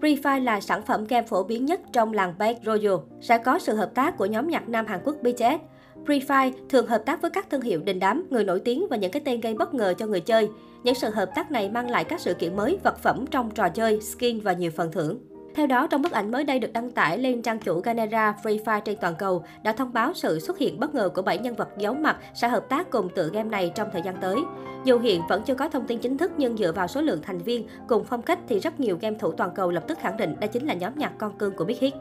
[0.00, 3.74] Refine là sản phẩm game phổ biến nhất trong làng Battle Royale, sẽ có sự
[3.74, 5.62] hợp tác của nhóm nhạc nam Hàn Quốc BTS.
[6.06, 9.10] Free thường hợp tác với các thương hiệu đình đám, người nổi tiếng và những
[9.10, 10.48] cái tên gây bất ngờ cho người chơi.
[10.82, 13.68] Những sự hợp tác này mang lại các sự kiện mới, vật phẩm trong trò
[13.68, 15.18] chơi, skin và nhiều phần thưởng.
[15.54, 18.64] Theo đó, trong bức ảnh mới đây được đăng tải lên trang chủ Ganera Free
[18.64, 21.54] Fire trên toàn cầu, đã thông báo sự xuất hiện bất ngờ của 7 nhân
[21.54, 24.36] vật giấu mặt sẽ hợp tác cùng tựa game này trong thời gian tới.
[24.84, 27.38] Dù hiện vẫn chưa có thông tin chính thức nhưng dựa vào số lượng thành
[27.38, 30.36] viên cùng phong cách thì rất nhiều game thủ toàn cầu lập tức khẳng định
[30.40, 31.94] đây chính là nhóm nhạc con cưng của Big Hit.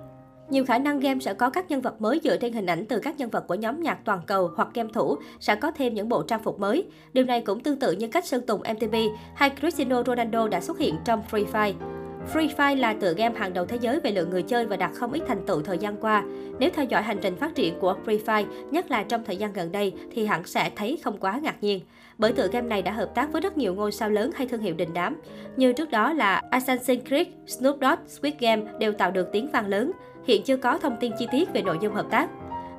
[0.49, 2.99] Nhiều khả năng game sẽ có các nhân vật mới dựa trên hình ảnh từ
[2.99, 6.09] các nhân vật của nhóm nhạc toàn cầu hoặc game thủ sẽ có thêm những
[6.09, 6.85] bộ trang phục mới.
[7.13, 8.95] Điều này cũng tương tự như cách Sơn Tùng MTV
[9.35, 11.96] hay Cristiano Ronaldo đã xuất hiện trong Free Fire.
[12.33, 14.91] Free Fire là tựa game hàng đầu thế giới về lượng người chơi và đạt
[14.93, 16.23] không ít thành tựu thời gian qua.
[16.59, 19.53] Nếu theo dõi hành trình phát triển của Free Fire, nhất là trong thời gian
[19.53, 21.81] gần đây, thì hẳn sẽ thấy không quá ngạc nhiên.
[22.17, 24.61] Bởi tựa game này đã hợp tác với rất nhiều ngôi sao lớn hay thương
[24.61, 25.21] hiệu đình đám.
[25.57, 29.67] Như trước đó là Assassin's Creed, Snoop Dogg, Squid Game đều tạo được tiếng vang
[29.67, 29.91] lớn.
[30.25, 32.29] Hiện chưa có thông tin chi tiết về nội dung hợp tác.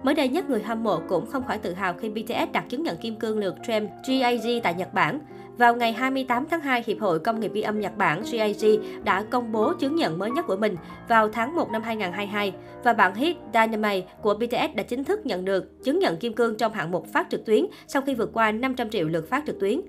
[0.03, 2.83] Mới đây nhất, người hâm mộ cũng không khỏi tự hào khi BTS đạt chứng
[2.83, 5.21] nhận kim cương lượt Gem GAG tại Nhật Bản.
[5.59, 9.23] Vào ngày 28 tháng 2, Hiệp hội Công nghiệp ghi âm Nhật Bản JIG đã
[9.23, 10.77] công bố chứng nhận mới nhất của mình
[11.09, 12.53] vào tháng 1 năm 2022
[12.85, 16.57] và bản hit Dynamite của BTS đã chính thức nhận được chứng nhận kim cương
[16.57, 19.61] trong hạng mục phát trực tuyến sau khi vượt qua 500 triệu lượt phát trực
[19.61, 19.81] tuyến.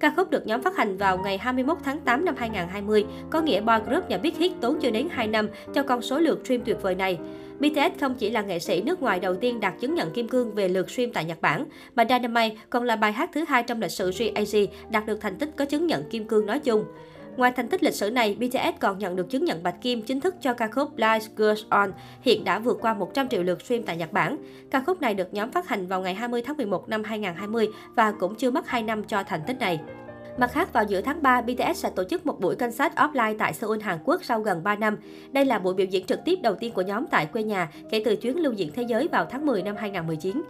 [0.00, 3.60] Ca khúc được nhóm phát hành vào ngày 21 tháng 8 năm 2020, có nghĩa
[3.60, 6.60] boy group nhà Big Hit tốn chưa đến 2 năm cho con số lượt stream
[6.64, 7.18] tuyệt vời này.
[7.60, 10.54] BTS không chỉ là nghệ sĩ nước ngoài đầu tiên đạt chứng nhận kim cương
[10.54, 11.64] về lượt stream tại Nhật Bản,
[11.94, 15.38] mà Dynamite còn là bài hát thứ hai trong lịch sử GAG đạt được thành
[15.38, 16.84] tích có chứng nhận kim cương nói chung.
[17.36, 20.20] Ngoài thành tích lịch sử này, BTS còn nhận được chứng nhận bạch kim chính
[20.20, 21.92] thức cho ca khúc Light Goes On,
[22.22, 24.36] hiện đã vượt qua 100 triệu lượt stream tại Nhật Bản.
[24.70, 28.12] Ca khúc này được nhóm phát hành vào ngày 20 tháng 11 năm 2020 và
[28.12, 29.80] cũng chưa mất 2 năm cho thành tích này.
[30.38, 33.52] Mặt khác, vào giữa tháng 3, BTS sẽ tổ chức một buổi concert offline tại
[33.52, 34.96] Seoul, Hàn Quốc sau gần 3 năm.
[35.32, 38.02] Đây là buổi biểu diễn trực tiếp đầu tiên của nhóm tại quê nhà kể
[38.04, 40.42] từ chuyến lưu diễn thế giới vào tháng 10 năm 2019.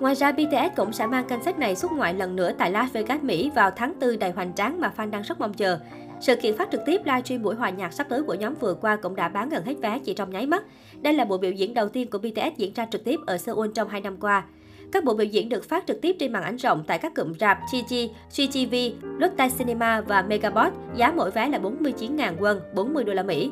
[0.00, 3.22] Ngoài ra, BTS cũng sẽ mang concert này xuất ngoại lần nữa tại Las Vegas,
[3.22, 5.78] Mỹ vào tháng 4 đầy hoành tráng mà fan đang rất mong chờ.
[6.20, 8.96] Sự kiện phát trực tiếp livestream buổi hòa nhạc sắp tới của nhóm vừa qua
[8.96, 10.62] cũng đã bán gần hết vé chỉ trong nháy mắt.
[11.00, 13.70] Đây là buổi biểu diễn đầu tiên của BTS diễn ra trực tiếp ở Seoul
[13.74, 14.44] trong 2 năm qua.
[14.92, 17.32] Các buổi biểu diễn được phát trực tiếp trên màn ảnh rộng tại các cụm
[17.40, 17.58] rạp
[17.88, 18.74] Chi, GTV,
[19.18, 23.50] Lotte Cinema và Megabot, giá mỗi vé là 49.000 won, 40 đô la Mỹ.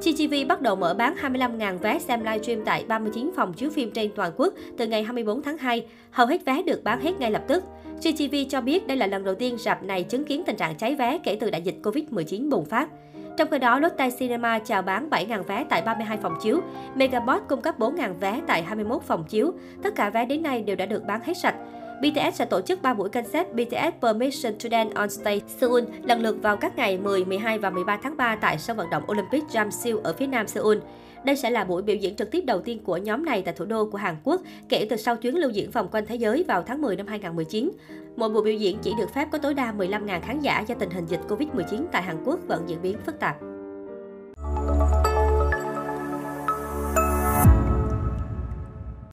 [0.00, 4.10] GTV bắt đầu mở bán 25.000 vé xem livestream tại 39 phòng chiếu phim trên
[4.16, 5.86] toàn quốc từ ngày 24 tháng 2.
[6.10, 7.64] Hầu hết vé được bán hết ngay lập tức.
[8.02, 10.94] GTV cho biết đây là lần đầu tiên rạp này chứng kiến tình trạng cháy
[10.94, 12.88] vé kể từ đại dịch Covid-19 bùng phát.
[13.36, 16.60] Trong khi đó, Lotte Cinema chào bán 7.000 vé tại 32 phòng chiếu.
[16.94, 19.52] Megabot cung cấp 4.000 vé tại 21 phòng chiếu.
[19.82, 21.54] Tất cả vé đến nay đều đã được bán hết sạch.
[22.00, 26.22] BTS sẽ tổ chức 3 buổi concert BTS Permission to Dance on Stage Seoul lần
[26.22, 29.44] lượt vào các ngày 10, 12 và 13 tháng 3 tại sân vận động Olympic
[29.52, 30.78] Jamsil ở phía nam Seoul.
[31.24, 33.64] Đây sẽ là buổi biểu diễn trực tiếp đầu tiên của nhóm này tại thủ
[33.64, 36.62] đô của Hàn Quốc kể từ sau chuyến lưu diễn vòng quanh thế giới vào
[36.62, 37.70] tháng 10 năm 2019.
[38.16, 40.90] Mỗi buổi biểu diễn chỉ được phép có tối đa 15.000 khán giả do tình
[40.90, 43.49] hình dịch Covid-19 tại Hàn Quốc vẫn diễn biến phức tạp.